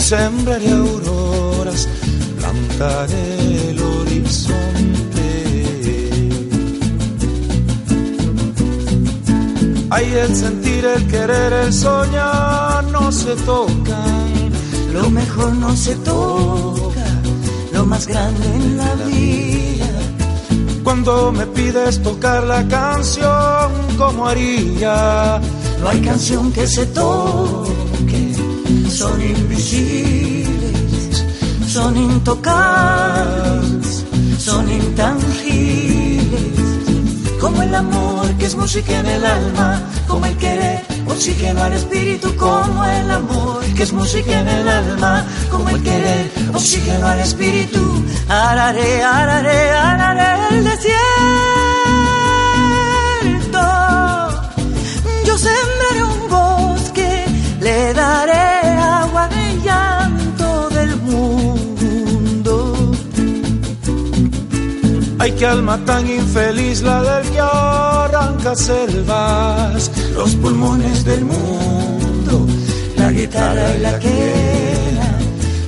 sembraré 0.06 0.70
auroras, 0.70 1.05
el 2.78 3.80
horizonte. 3.80 4.56
Hay 9.90 10.12
el 10.12 10.36
sentir, 10.36 10.84
el 10.84 11.06
querer, 11.06 11.52
el 11.52 11.72
soñar, 11.72 12.84
no 12.92 13.10
se 13.10 13.34
tocan. 13.36 14.50
Lo 14.92 15.10
mejor 15.10 15.54
no 15.54 15.74
se 15.74 15.94
toca, 15.96 17.06
lo 17.72 17.86
más 17.86 18.06
grande 18.06 18.46
en 18.46 18.76
la 18.76 18.94
vida. 19.06 19.86
Cuando 20.84 21.32
me 21.32 21.46
pides 21.46 22.02
tocar 22.02 22.44
la 22.44 22.66
canción 22.68 23.72
como 23.96 24.26
haría, 24.26 25.40
no 25.80 25.88
hay 25.88 26.00
canción 26.00 26.52
que 26.52 26.66
se 26.66 26.86
toque 26.86 27.56
son 28.96 29.20
invisibles, 29.20 30.35
son 31.76 31.94
intocables, 31.94 34.04
son 34.38 34.72
intangibles. 34.72 36.40
Como 37.38 37.62
el 37.62 37.74
amor 37.74 38.26
que 38.38 38.46
es 38.46 38.56
música 38.56 39.00
en 39.00 39.06
el 39.06 39.22
alma, 39.22 39.82
como 40.08 40.24
el 40.24 40.38
querer, 40.38 40.86
oxígeno 41.06 41.62
al 41.62 41.74
espíritu, 41.74 42.34
como 42.36 42.82
el 42.82 43.10
amor 43.10 43.62
que 43.76 43.82
es 43.82 43.92
música 43.92 44.40
en 44.40 44.48
el 44.48 44.66
alma, 44.66 45.26
como 45.50 45.68
el 45.68 45.82
querer, 45.82 46.32
oxígeno 46.54 47.08
al 47.08 47.20
espíritu. 47.20 48.02
Araré, 48.26 49.02
araré, 49.02 49.70
araré 49.72 50.56
el 50.56 50.64
desierto. 50.64 51.35
Ay, 65.26 65.32
qué 65.32 65.46
alma 65.46 65.76
tan 65.84 66.08
infeliz 66.08 66.82
la 66.82 67.02
del 67.02 67.28
que 67.32 67.40
arranca 67.40 68.54
selvas, 68.54 69.90
los 70.14 70.36
pulmones 70.36 71.04
del 71.04 71.24
mundo, 71.24 72.46
la 72.96 73.10
guitarra 73.10 73.74
y 73.76 73.80
la 73.80 73.98
quena, 73.98 75.18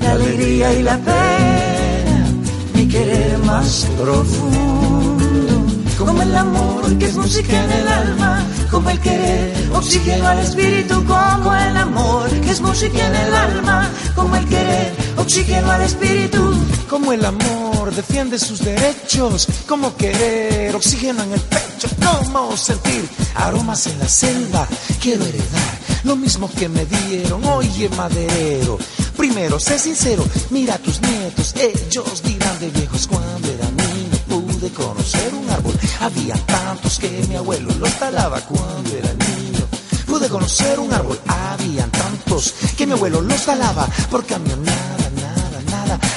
la 0.00 0.12
alegría 0.12 0.72
y 0.74 0.82
la 0.84 0.96
pena, 0.98 2.26
mi 2.72 2.86
querer 2.86 3.36
más 3.38 3.84
profundo, 4.00 5.66
como 5.98 6.22
el 6.22 6.36
amor 6.36 6.96
que 6.96 7.06
es 7.06 7.16
música 7.16 7.64
en 7.64 7.72
el 7.72 7.88
alma, 7.88 8.44
como 8.70 8.90
el 8.90 9.00
querer, 9.00 9.52
oxígeno 9.74 10.28
al 10.28 10.38
espíritu, 10.38 11.04
como 11.04 11.52
el 11.52 11.76
amor 11.76 12.30
que 12.30 12.50
es 12.52 12.60
música 12.60 13.08
en 13.08 13.16
el 13.16 13.34
alma, 13.34 13.90
como 14.14 14.36
el 14.36 14.44
querer, 14.44 14.94
oxígeno 15.16 15.68
al 15.68 15.82
espíritu, 15.82 16.54
como 16.88 17.12
el 17.12 17.24
amor 17.24 17.67
defiende 17.90 18.38
sus 18.38 18.60
derechos, 18.60 19.46
como 19.66 19.96
querer 19.96 20.74
oxígeno 20.74 21.22
en 21.22 21.32
el 21.32 21.40
pecho, 21.40 21.88
como 22.04 22.56
sentir 22.56 23.08
aromas 23.34 23.86
en 23.86 23.98
la 23.98 24.08
selva. 24.08 24.66
Quiero 25.00 25.24
heredar 25.24 25.78
lo 26.04 26.16
mismo 26.16 26.50
que 26.50 26.68
me 26.68 26.84
dieron, 26.86 27.44
oye 27.44 27.88
maderero. 27.90 28.78
Primero, 29.16 29.58
sé 29.58 29.78
sincero, 29.78 30.24
mira 30.50 30.74
a 30.74 30.78
tus 30.78 31.00
nietos, 31.00 31.54
ellos 31.56 32.22
dirán 32.22 32.58
de 32.60 32.70
viejos 32.70 33.06
cuando 33.06 33.48
era 33.48 33.64
niño 33.70 33.98
pude 34.28 34.70
conocer 34.70 35.34
un 35.34 35.48
árbol. 35.50 35.74
Había 36.00 36.34
tantos 36.46 36.98
que 36.98 37.24
mi 37.28 37.36
abuelo 37.36 37.72
los 37.78 37.92
talaba 37.98 38.40
cuando 38.40 38.90
era 38.96 39.12
niño. 39.12 39.64
Pude 40.06 40.28
conocer 40.28 40.78
un 40.78 40.92
árbol, 40.92 41.18
habían 41.26 41.90
tantos 41.90 42.54
que 42.76 42.86
mi 42.86 42.92
abuelo 42.92 43.20
los 43.20 43.44
talaba 43.44 43.86
por 44.10 44.24
camionar 44.24 44.97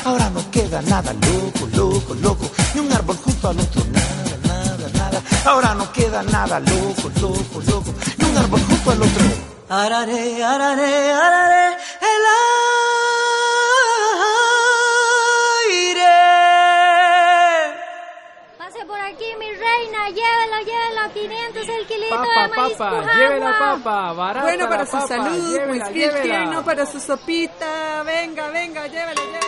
Ahora 0.06 0.30
no 0.30 0.52
queda 0.52 0.82
nada, 0.82 1.14
loco, 1.14 1.68
loco, 1.76 2.14
loco. 2.16 2.52
Ni 2.74 2.80
un 2.82 2.92
árbol 2.92 3.18
junto 3.18 3.50
al 3.50 3.60
otro, 3.60 3.84
nada, 3.92 4.38
nada, 4.48 4.90
nada. 4.94 5.22
Ahora 5.46 5.74
no 5.76 5.92
queda 5.94 6.22
nada, 6.24 6.60
loco, 6.60 7.10
loco, 7.22 7.62
loco. 7.68 7.94
Ni 8.18 8.26
un 8.26 8.38
árbol 8.38 8.60
junto 8.62 8.92
al 8.92 9.02
otro. 9.02 9.26
Araré, 9.70 10.44
araré, 10.44 11.12
araré, 11.12 11.68
el 12.12 12.24
aire. 16.02 16.16
Pase 18.58 18.86
por 18.86 19.00
aquí, 19.00 19.30
mi 19.40 19.50
reina, 19.52 20.10
llévelo, 20.10 20.58
llévelo, 20.70 21.14
500 21.14 21.70
el 21.70 21.88
kilito 21.88 22.16
papa, 22.16 22.42
de 22.42 22.48
maíz 22.50 22.78
Papa, 22.78 23.14
llévela, 23.16 23.60
papa, 23.60 24.14
barato 24.14 24.46
Bueno 24.48 24.70
para, 24.70 24.86
su 24.86 25.08
salud, 25.08 25.52
llévela, 25.54 25.72
whisky 25.72 26.00
llévela. 26.00 26.46
no 26.46 26.64
para 26.66 26.86
su 26.86 27.00
sopita. 27.00 28.04
Venga, 28.04 28.50
venga, 28.50 28.88
llévelo, 28.88 29.22
llévelo. 29.22 29.41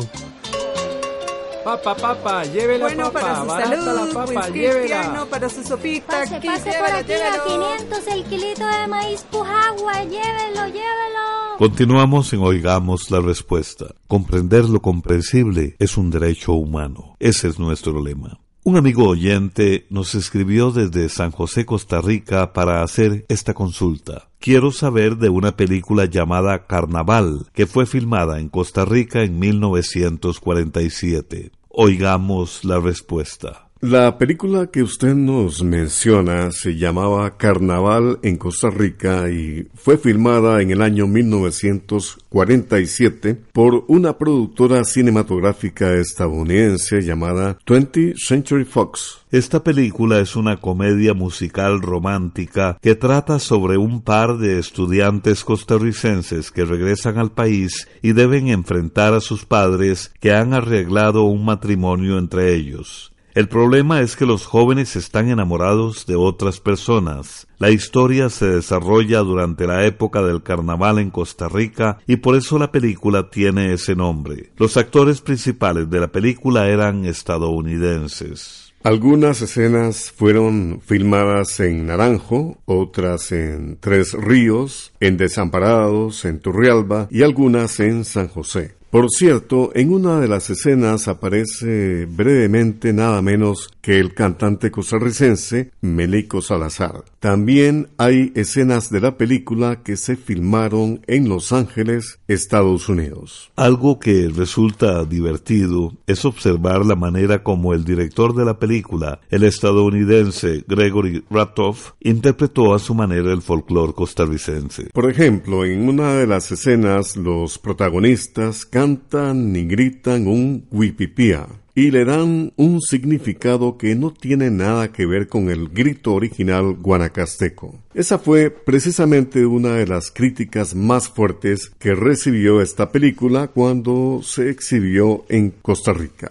Papa, 1.65 1.95
papa, 1.95 2.43
llévela, 2.43 2.85
bueno, 2.85 3.11
papa. 3.11 3.19
para 3.19 3.41
su 3.41 3.49
salud, 3.49 3.85
la 3.85 4.13
papa, 4.13 4.33
pues, 4.33 4.53
llévela. 4.53 5.25
para 5.29 5.49
su 5.49 5.63
sopita. 5.63 6.19
Pase, 6.19 6.35
aquí, 6.35 6.47
pase 6.47 6.71
por 6.77 6.87
llévelo, 6.87 6.97
aquí 6.97 7.07
llévelo. 7.07 7.65
a 7.65 7.77
500 7.77 8.07
el 8.13 8.23
kilito 8.25 8.67
de 8.67 8.87
maíz 8.87 9.21
pujagua, 9.31 10.03
llévelo, 10.03 10.67
llévelo. 10.67 11.34
Continuamos 11.57 12.33
en 12.33 12.41
Oigamos 12.41 13.09
la 13.11 13.21
Respuesta. 13.21 13.95
Comprender 14.07 14.65
lo 14.65 14.81
comprensible 14.81 15.77
es 15.79 15.95
un 15.95 16.11
derecho 16.11 16.51
humano. 16.51 17.15
Ese 17.17 17.47
es 17.47 17.59
nuestro 17.59 18.03
lema. 18.03 18.41
Un 18.63 18.75
amigo 18.75 19.07
oyente 19.07 19.87
nos 19.89 20.15
escribió 20.15 20.71
desde 20.71 21.07
San 21.07 21.31
José, 21.31 21.65
Costa 21.65 22.01
Rica, 22.01 22.51
para 22.51 22.83
hacer 22.83 23.23
esta 23.29 23.53
consulta. 23.53 24.27
Quiero 24.39 24.73
saber 24.73 25.15
de 25.15 25.29
una 25.29 25.55
película 25.55 26.03
llamada 26.05 26.65
Carnaval, 26.65 27.45
que 27.53 27.67
fue 27.67 27.85
filmada 27.85 28.41
en 28.41 28.49
Costa 28.49 28.83
Rica 28.83 29.23
en 29.23 29.39
1947. 29.39 31.51
Oigamos 31.69 32.65
la 32.65 32.81
respuesta. 32.81 33.64
La 33.87 34.17
película 34.17 34.65
que 34.65 34.81
usted 34.81 35.13
nos 35.13 35.61
menciona 35.61 36.51
se 36.51 36.75
llamaba 36.75 37.37
Carnaval 37.37 38.17
en 38.23 38.37
Costa 38.37 38.71
Rica 38.71 39.29
y 39.29 39.67
fue 39.75 39.99
filmada 39.99 40.59
en 40.63 40.71
el 40.71 40.81
año 40.81 41.05
1947 41.05 43.39
por 43.53 43.85
una 43.87 44.17
productora 44.17 44.83
cinematográfica 44.85 45.93
estadounidense 45.93 47.03
llamada 47.03 47.59
20th 47.63 48.15
Century 48.17 48.65
Fox. 48.65 49.19
Esta 49.29 49.63
película 49.63 50.19
es 50.19 50.35
una 50.35 50.57
comedia 50.57 51.13
musical 51.13 51.79
romántica 51.79 52.79
que 52.81 52.95
trata 52.95 53.37
sobre 53.37 53.77
un 53.77 54.01
par 54.01 54.39
de 54.39 54.57
estudiantes 54.57 55.43
costarricenses 55.43 56.49
que 56.49 56.65
regresan 56.65 57.19
al 57.19 57.33
país 57.33 57.87
y 58.01 58.13
deben 58.13 58.47
enfrentar 58.47 59.13
a 59.13 59.19
sus 59.19 59.45
padres 59.45 60.11
que 60.19 60.33
han 60.33 60.55
arreglado 60.55 61.25
un 61.25 61.45
matrimonio 61.45 62.17
entre 62.17 62.55
ellos. 62.55 63.11
El 63.35 63.49
problema 63.49 63.99
es 63.99 64.15
que 64.15 64.25
los 64.25 64.45
jóvenes 64.45 64.95
están 64.95 65.29
enamorados 65.29 66.05
de 66.05 66.15
otras 66.15 66.61
personas. 66.61 67.47
La 67.57 67.69
historia 67.69 68.29
se 68.29 68.45
desarrolla 68.45 69.19
durante 69.19 69.67
la 69.67 69.85
época 69.85 70.21
del 70.21 70.41
carnaval 70.41 70.99
en 70.99 71.09
Costa 71.09 71.49
Rica 71.49 71.97
y 72.07 72.15
por 72.15 72.37
eso 72.37 72.57
la 72.57 72.71
película 72.71 73.29
tiene 73.29 73.73
ese 73.73 73.93
nombre. 73.93 74.53
Los 74.55 74.77
actores 74.77 75.19
principales 75.19 75.89
de 75.89 75.99
la 75.99 76.07
película 76.07 76.69
eran 76.69 77.03
estadounidenses. 77.03 78.73
Algunas 78.83 79.41
escenas 79.41 80.13
fueron 80.15 80.79
filmadas 80.79 81.59
en 81.59 81.87
Naranjo, 81.87 82.59
otras 82.63 83.33
en 83.33 83.77
Tres 83.81 84.13
Ríos, 84.13 84.93
en 85.01 85.17
Desamparados, 85.17 86.23
en 86.23 86.39
Turrialba 86.39 87.09
y 87.11 87.23
algunas 87.23 87.81
en 87.81 88.05
San 88.05 88.29
José. 88.29 88.75
Por 88.95 89.09
cierto, 89.09 89.71
en 89.75 89.91
una 89.91 90.21
de 90.21 90.29
las 90.29 90.49
escenas 90.49 91.09
aparece 91.09 92.05
brevemente 92.05 92.93
nada 92.93 93.21
menos 93.21 93.69
que 93.81 93.99
el 93.99 94.13
cantante 94.13 94.71
costarricense 94.71 95.71
Melico 95.81 96.41
Salazar. 96.41 97.03
También 97.19 97.89
hay 97.97 98.31
escenas 98.35 98.89
de 98.89 99.01
la 99.01 99.17
película 99.17 99.83
que 99.83 99.97
se 99.97 100.15
filmaron 100.15 101.01
en 101.07 101.27
Los 101.27 101.51
Ángeles, 101.51 102.19
Estados 102.29 102.87
Unidos. 102.87 103.51
Algo 103.57 103.99
que 103.99 104.31
resulta 104.33 105.03
divertido 105.03 105.91
es 106.07 106.23
observar 106.23 106.85
la 106.85 106.95
manera 106.95 107.43
como 107.43 107.73
el 107.73 107.83
director 107.83 108.33
de 108.33 108.45
la 108.45 108.59
película, 108.59 109.19
el 109.29 109.43
estadounidense 109.43 110.63
Gregory 110.69 111.25
Ratoff, 111.29 111.91
interpretó 111.99 112.73
a 112.73 112.79
su 112.79 112.95
manera 112.95 113.33
el 113.33 113.41
folclore 113.41 113.91
costarricense. 113.91 114.87
Por 114.93 115.11
ejemplo, 115.11 115.65
en 115.65 115.89
una 115.89 116.13
de 116.13 116.27
las 116.27 116.49
escenas 116.49 117.17
los 117.17 117.59
protagonistas 117.59 118.65
cantan 118.65 118.84
y 118.93 119.65
gritan 119.65 120.27
un 120.27 120.65
huipipía 120.71 121.47
y 121.73 121.91
le 121.91 122.05
dan 122.05 122.53
un 122.55 122.81
significado 122.81 123.77
que 123.77 123.95
no 123.95 124.13
tiene 124.13 124.49
nada 124.49 124.93
que 124.93 125.05
ver 125.05 125.27
con 125.27 125.49
el 125.49 125.69
grito 125.69 126.13
original 126.13 126.75
guanacasteco. 126.75 127.75
Esa 127.93 128.17
fue 128.17 128.49
precisamente 128.49 129.45
una 129.45 129.73
de 129.73 129.87
las 129.87 130.09
críticas 130.09 130.73
más 130.73 131.09
fuertes 131.09 131.71
que 131.77 131.93
recibió 131.93 132.61
esta 132.61 132.91
película 132.91 133.47
cuando 133.47 134.21
se 134.23 134.49
exhibió 134.49 135.25
en 135.27 135.51
Costa 135.51 135.91
Rica. 135.91 136.29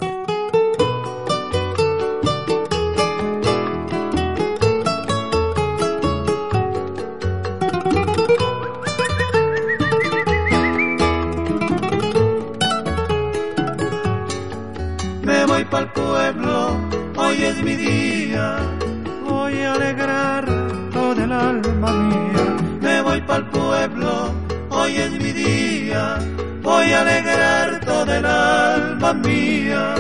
Voy 19.55 19.63
a 19.63 19.73
alegrar 19.75 20.45
todo 20.93 21.23
el 21.23 21.31
alma 21.31 21.93
mía. 21.93 22.57
Me 22.81 23.03
voy 23.03 23.21
pa'l 23.21 23.49
pueblo, 23.51 24.35
hoy 24.71 24.97
es 24.97 25.13
mi 25.13 25.31
día. 25.31 26.19
Voy 26.61 26.91
a 26.91 27.03
alegrar 27.03 27.79
todo 27.85 28.13
el 28.13 28.27
alma 28.27 29.13
mía. 29.13 29.95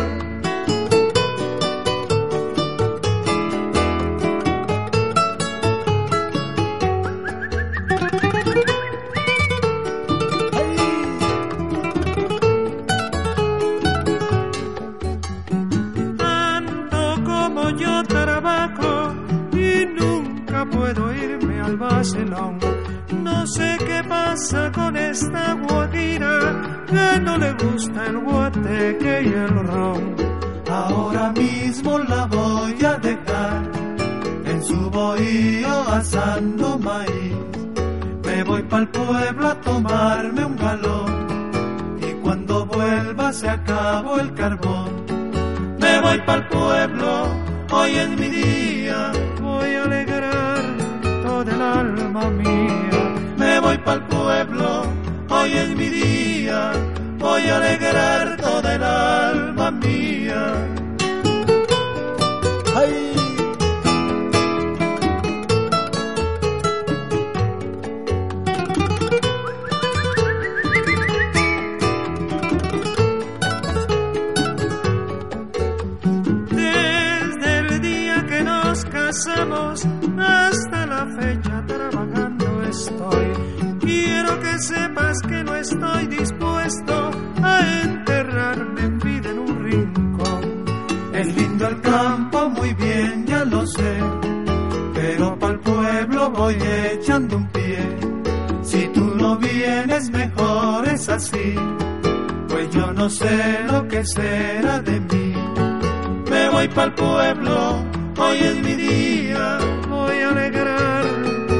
Al. 21.64 22.58
No 23.22 23.46
sé 23.46 23.76
qué 23.86 24.02
pasa 24.08 24.70
con 24.72 24.96
esta 24.96 25.54
guajira 25.54 26.84
que 26.86 27.20
no 27.20 27.38
le 27.38 27.52
gusta 27.52 28.06
el 28.06 28.18
guateque 28.18 29.22
y 29.24 29.28
el 29.28 29.66
ron. 29.66 30.16
Ahora 30.70 31.32
mismo 31.32 31.98
la 31.98 32.26
voy 32.26 32.84
a 32.84 32.94
dejar 32.98 33.70
en 34.44 34.62
su 34.62 34.90
bohío 34.90 35.88
asando 35.88 36.78
maíz. 36.78 37.34
Me 38.24 38.42
voy 38.44 38.62
pa'l 38.62 38.88
pueblo 38.88 39.48
a 39.48 39.60
tomarme 39.60 40.44
un 40.44 40.56
galón 40.56 42.00
y 42.00 42.12
cuando 42.22 42.66
vuelva 42.66 43.32
se 43.32 43.48
acabó 43.48 44.18
el 44.18 44.34
carbón. 44.34 44.90
Me 45.78 46.00
voy 46.00 46.18
pa'l 46.26 46.48
pueblo, 46.48 47.26
hoy 47.70 47.90
es 47.90 48.08
mi 48.10 48.28
día, 48.28 49.12
todo 51.44 51.54
el 51.54 51.62
alma 51.62 52.30
mía. 52.30 53.14
Me 53.36 53.60
voy 53.60 53.78
pa'l 53.78 54.02
pueblo, 54.06 54.84
hoy 55.28 55.52
es 55.52 55.68
mi 55.76 55.88
día, 55.88 56.72
voy 57.18 57.42
a 57.42 57.56
alegrar 57.56 58.36
todo 58.36 58.68
el 58.68 58.82
alma 58.82 59.70
mía. 59.70 60.54
Que 85.22 85.44
no 85.44 85.54
estoy 85.54 86.06
dispuesto 86.06 87.10
a 87.42 87.60
enterrarme 87.82 88.82
en 88.82 88.98
vida 88.98 89.30
en 89.30 89.38
un 89.38 89.64
rincón. 89.64 90.64
Es 91.12 91.36
lindo 91.36 91.68
el 91.68 91.80
campo, 91.80 92.48
muy 92.50 92.74
bien, 92.74 93.24
ya 93.26 93.44
lo 93.44 93.66
sé, 93.66 93.98
pero 94.94 95.38
para 95.38 95.52
el 95.52 95.60
pueblo 95.60 96.30
voy 96.30 96.56
echando 96.92 97.36
un 97.36 97.46
pie. 97.48 97.78
Si 98.62 98.88
tú 98.88 99.14
no 99.14 99.36
vienes, 99.36 100.10
mejor 100.10 100.88
es 100.88 101.08
así, 101.08 101.54
pues 102.48 102.70
yo 102.70 102.92
no 102.92 103.08
sé 103.08 103.60
lo 103.70 103.86
que 103.86 104.04
será 104.04 104.80
de 104.80 105.00
mí. 105.00 105.34
Me 106.30 106.48
voy 106.48 106.68
para 106.68 106.86
el 106.88 106.94
pueblo, 106.94 107.84
hoy 108.18 108.38
es 108.38 108.56
mi 108.56 108.74
día, 108.74 109.58
voy 109.88 110.18
a 110.18 110.28
alegrar 110.30 111.04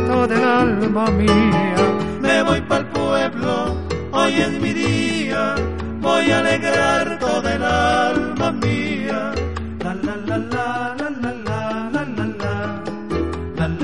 todo 0.09 0.35
el 0.35 0.45
alma 0.45 1.11
mía. 1.11 2.04
Me 2.35 2.43
voy 2.43 2.61
para 2.63 2.81
el 2.81 2.87
pueblo, 2.89 3.77
hoy 4.11 4.33
es 4.33 4.61
mi 4.61 4.73
día, 4.73 5.55
voy 6.01 6.33
a 6.33 6.41
alegrar 6.41 7.17
todo 7.21 7.49
el 7.49 7.63
alma 7.63 8.51
mía. 8.51 9.33
La 9.79 9.95
la 9.95 10.17
la 10.17 10.39
la 10.39 10.97
la 10.99 11.11
la 11.11 11.31
la 11.31 11.55
la 11.55 11.65
la 11.65 12.35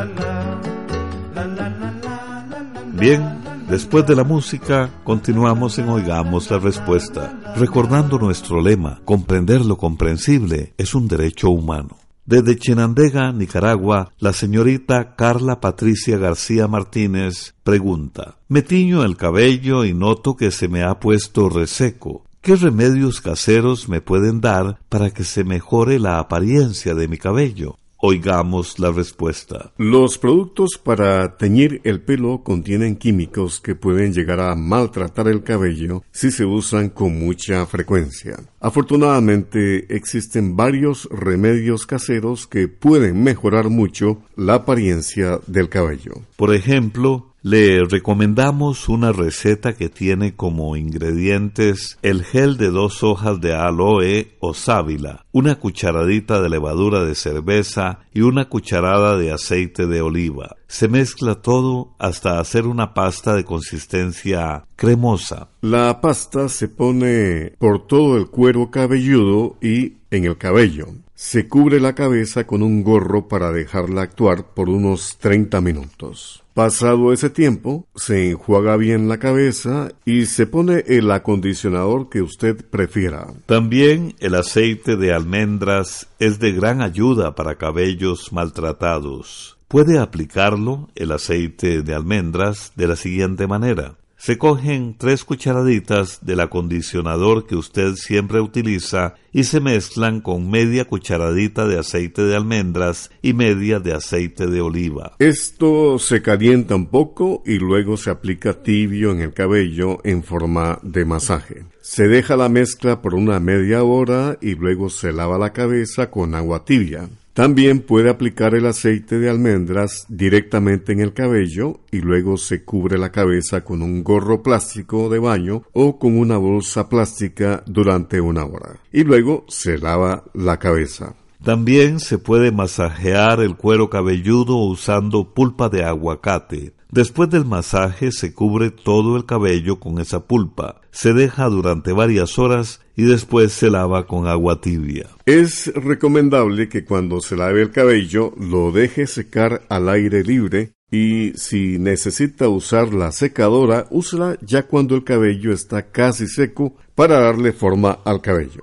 la 1.74 2.82
Bien, 2.92 3.40
después 3.68 4.06
de 4.06 4.14
la 4.14 4.22
música, 4.22 4.90
continuamos 5.02 5.76
en 5.80 5.88
Oigamos 5.88 6.48
la 6.52 6.60
Respuesta, 6.60 7.32
recordando 7.56 8.16
nuestro 8.16 8.60
lema, 8.62 9.00
comprender 9.04 9.64
lo 9.64 9.76
comprensible 9.76 10.72
es 10.78 10.94
un 10.94 11.08
derecho 11.08 11.50
humano. 11.50 11.96
Desde 12.28 12.58
Chinandega, 12.58 13.32
Nicaragua, 13.32 14.12
la 14.18 14.34
señorita 14.34 15.16
Carla 15.16 15.60
Patricia 15.60 16.18
García 16.18 16.68
Martínez 16.68 17.54
pregunta, 17.62 18.36
me 18.48 18.60
tiño 18.60 19.02
el 19.02 19.16
cabello 19.16 19.82
y 19.86 19.94
noto 19.94 20.36
que 20.36 20.50
se 20.50 20.68
me 20.68 20.82
ha 20.82 21.00
puesto 21.00 21.48
reseco. 21.48 22.26
¿Qué 22.42 22.54
remedios 22.56 23.22
caseros 23.22 23.88
me 23.88 24.02
pueden 24.02 24.42
dar 24.42 24.78
para 24.90 25.08
que 25.08 25.24
se 25.24 25.42
mejore 25.42 25.98
la 25.98 26.18
apariencia 26.18 26.94
de 26.94 27.08
mi 27.08 27.16
cabello? 27.16 27.78
Oigamos 28.00 28.78
la 28.78 28.92
respuesta. 28.92 29.72
Los 29.76 30.18
productos 30.18 30.78
para 30.80 31.36
teñir 31.36 31.80
el 31.82 32.00
pelo 32.00 32.44
contienen 32.44 32.94
químicos 32.94 33.60
que 33.60 33.74
pueden 33.74 34.12
llegar 34.12 34.38
a 34.38 34.54
maltratar 34.54 35.26
el 35.26 35.42
cabello 35.42 36.04
si 36.12 36.30
se 36.30 36.44
usan 36.44 36.90
con 36.90 37.18
mucha 37.18 37.66
frecuencia. 37.66 38.38
Afortunadamente 38.60 39.92
existen 39.94 40.54
varios 40.54 41.08
remedios 41.10 41.86
caseros 41.86 42.46
que 42.46 42.68
pueden 42.68 43.22
mejorar 43.24 43.68
mucho 43.68 44.22
la 44.36 44.54
apariencia 44.54 45.40
del 45.48 45.68
cabello. 45.68 46.12
Por 46.36 46.54
ejemplo, 46.54 47.27
le 47.42 47.84
recomendamos 47.84 48.88
una 48.88 49.12
receta 49.12 49.74
que 49.74 49.88
tiene 49.88 50.34
como 50.34 50.76
ingredientes 50.76 51.98
el 52.02 52.24
gel 52.24 52.56
de 52.56 52.70
dos 52.70 53.02
hojas 53.02 53.40
de 53.40 53.54
aloe 53.54 54.36
o 54.40 54.54
sábila, 54.54 55.24
una 55.32 55.56
cucharadita 55.56 56.40
de 56.40 56.48
levadura 56.48 57.04
de 57.04 57.14
cerveza 57.14 58.00
y 58.12 58.22
una 58.22 58.48
cucharada 58.48 59.16
de 59.16 59.32
aceite 59.32 59.86
de 59.86 60.02
oliva. 60.02 60.56
Se 60.66 60.88
mezcla 60.88 61.36
todo 61.36 61.94
hasta 61.98 62.40
hacer 62.40 62.66
una 62.66 62.92
pasta 62.92 63.34
de 63.34 63.44
consistencia 63.44 64.64
cremosa. 64.76 65.48
La 65.60 66.00
pasta 66.00 66.48
se 66.48 66.68
pone 66.68 67.52
por 67.58 67.86
todo 67.86 68.16
el 68.16 68.26
cuero 68.28 68.70
cabelludo 68.70 69.56
y 69.62 69.94
en 70.10 70.24
el 70.24 70.36
cabello. 70.36 70.86
Se 71.20 71.48
cubre 71.48 71.80
la 71.80 71.96
cabeza 71.96 72.46
con 72.46 72.62
un 72.62 72.84
gorro 72.84 73.26
para 73.26 73.50
dejarla 73.50 74.02
actuar 74.02 74.54
por 74.54 74.68
unos 74.68 75.18
30 75.18 75.60
minutos. 75.60 76.44
Pasado 76.54 77.12
ese 77.12 77.28
tiempo, 77.28 77.88
se 77.96 78.30
enjuaga 78.30 78.76
bien 78.76 79.08
la 79.08 79.18
cabeza 79.18 79.90
y 80.04 80.26
se 80.26 80.46
pone 80.46 80.84
el 80.86 81.10
acondicionador 81.10 82.08
que 82.08 82.22
usted 82.22 82.64
prefiera. 82.64 83.26
También 83.46 84.14
el 84.20 84.36
aceite 84.36 84.94
de 84.94 85.12
almendras 85.12 86.06
es 86.20 86.38
de 86.38 86.52
gran 86.52 86.82
ayuda 86.82 87.34
para 87.34 87.56
cabellos 87.56 88.32
maltratados. 88.32 89.58
Puede 89.66 89.98
aplicarlo, 89.98 90.88
el 90.94 91.10
aceite 91.10 91.82
de 91.82 91.94
almendras, 91.96 92.72
de 92.76 92.86
la 92.86 92.94
siguiente 92.94 93.48
manera. 93.48 93.96
Se 94.20 94.36
cogen 94.36 94.96
tres 94.98 95.24
cucharaditas 95.24 96.18
del 96.22 96.40
acondicionador 96.40 97.46
que 97.46 97.54
usted 97.54 97.94
siempre 97.94 98.40
utiliza 98.40 99.14
y 99.32 99.44
se 99.44 99.60
mezclan 99.60 100.20
con 100.20 100.50
media 100.50 100.86
cucharadita 100.86 101.68
de 101.68 101.78
aceite 101.78 102.22
de 102.22 102.34
almendras 102.34 103.12
y 103.22 103.32
media 103.32 103.78
de 103.78 103.94
aceite 103.94 104.48
de 104.48 104.60
oliva. 104.60 105.12
Esto 105.20 106.00
se 106.00 106.20
calienta 106.20 106.74
un 106.74 106.86
poco 106.86 107.44
y 107.46 107.58
luego 107.58 107.96
se 107.96 108.10
aplica 108.10 108.60
tibio 108.60 109.12
en 109.12 109.20
el 109.20 109.32
cabello 109.32 110.00
en 110.02 110.24
forma 110.24 110.80
de 110.82 111.04
masaje. 111.04 111.64
Se 111.80 112.08
deja 112.08 112.36
la 112.36 112.48
mezcla 112.48 113.00
por 113.00 113.14
una 113.14 113.38
media 113.38 113.84
hora 113.84 114.36
y 114.40 114.56
luego 114.56 114.90
se 114.90 115.12
lava 115.12 115.38
la 115.38 115.52
cabeza 115.52 116.10
con 116.10 116.34
agua 116.34 116.64
tibia. 116.64 117.08
También 117.38 117.82
puede 117.82 118.10
aplicar 118.10 118.56
el 118.56 118.66
aceite 118.66 119.20
de 119.20 119.30
almendras 119.30 120.06
directamente 120.08 120.92
en 120.92 120.98
el 120.98 121.12
cabello 121.12 121.78
y 121.92 122.00
luego 122.00 122.36
se 122.36 122.64
cubre 122.64 122.98
la 122.98 123.12
cabeza 123.12 123.62
con 123.62 123.80
un 123.80 124.02
gorro 124.02 124.42
plástico 124.42 125.08
de 125.08 125.20
baño 125.20 125.62
o 125.72 126.00
con 126.00 126.18
una 126.18 126.36
bolsa 126.36 126.88
plástica 126.88 127.62
durante 127.64 128.20
una 128.20 128.44
hora. 128.44 128.80
Y 128.90 129.04
luego 129.04 129.44
se 129.46 129.78
lava 129.78 130.24
la 130.34 130.58
cabeza. 130.58 131.14
También 131.44 132.00
se 132.00 132.18
puede 132.18 132.50
masajear 132.50 133.38
el 133.38 133.54
cuero 133.54 133.88
cabelludo 133.88 134.56
usando 134.56 135.32
pulpa 135.32 135.68
de 135.68 135.84
aguacate. 135.84 136.72
Después 136.90 137.28
del 137.28 137.44
masaje 137.44 138.12
se 138.12 138.32
cubre 138.32 138.70
todo 138.70 139.16
el 139.18 139.26
cabello 139.26 139.78
con 139.78 139.98
esa 139.98 140.26
pulpa, 140.26 140.80
se 140.90 141.12
deja 141.12 141.44
durante 141.50 141.92
varias 141.92 142.38
horas 142.38 142.80
y 142.96 143.04
después 143.04 143.52
se 143.52 143.70
lava 143.70 144.06
con 144.06 144.26
agua 144.26 144.62
tibia. 144.62 145.06
Es 145.26 145.70
recomendable 145.74 146.70
que 146.70 146.86
cuando 146.86 147.20
se 147.20 147.36
lave 147.36 147.60
el 147.60 147.72
cabello 147.72 148.32
lo 148.38 148.72
deje 148.72 149.06
secar 149.06 149.66
al 149.68 149.90
aire 149.90 150.24
libre 150.24 150.72
y 150.90 151.32
si 151.34 151.78
necesita 151.78 152.48
usar 152.48 152.94
la 152.94 153.12
secadora, 153.12 153.86
úsela 153.90 154.38
ya 154.40 154.62
cuando 154.62 154.94
el 154.94 155.04
cabello 155.04 155.52
está 155.52 155.90
casi 155.90 156.26
seco 156.26 156.74
para 156.94 157.20
darle 157.20 157.52
forma 157.52 157.98
al 158.06 158.22
cabello. 158.22 158.62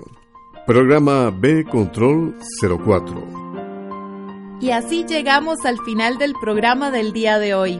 Programa 0.66 1.30
B 1.30 1.64
Control 1.64 2.34
04. 2.60 3.46
Y 4.62 4.72
así 4.72 5.06
llegamos 5.08 5.64
al 5.66 5.78
final 5.86 6.18
del 6.18 6.34
programa 6.42 6.90
del 6.90 7.14
día 7.14 7.38
de 7.38 7.54
hoy. 7.54 7.80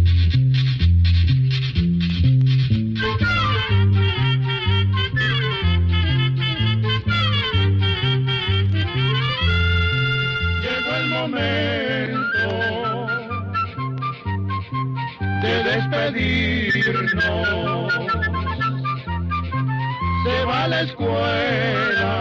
La 20.81 20.87
escuela, 20.87 22.13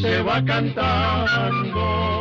se 0.00 0.22
va 0.22 0.44
cantando 0.44 2.17